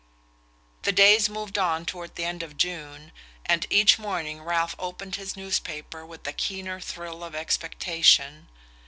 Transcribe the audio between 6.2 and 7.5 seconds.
a keener thrill of